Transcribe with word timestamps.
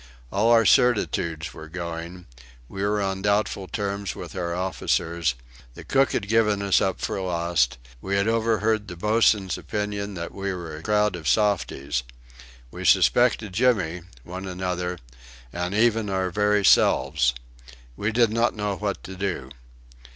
All 0.31 0.49
our 0.49 0.65
certitudes 0.65 1.53
were 1.53 1.67
going; 1.69 2.25
we 2.67 2.81
were 2.81 3.03
on 3.03 3.21
doubtful 3.21 3.67
terms 3.67 4.15
with 4.15 4.35
our 4.35 4.55
officers; 4.55 5.35
the 5.75 5.83
cook 5.83 6.13
had 6.13 6.27
given 6.27 6.63
us 6.63 6.81
up 6.81 6.99
for 6.99 7.21
lost; 7.21 7.77
we 8.01 8.15
had 8.15 8.27
overheard 8.27 8.87
the 8.87 8.95
boatswain's 8.97 9.59
opinion 9.59 10.15
that 10.15 10.33
"we 10.33 10.53
were 10.55 10.75
a 10.75 10.81
crowd 10.81 11.15
of 11.15 11.27
softies." 11.27 12.01
We 12.71 12.83
suspected 12.83 13.53
Jimmy, 13.53 14.01
one 14.23 14.47
another, 14.47 14.97
and 15.53 15.75
even 15.75 16.09
our 16.09 16.31
very 16.31 16.65
selves. 16.65 17.35
We 17.95 18.11
did 18.11 18.31
not 18.31 18.55
know 18.55 18.77
what 18.77 19.03
to 19.03 19.15
do. 19.15 19.51